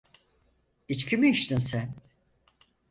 [0.87, 1.95] İçki mi içtin sen?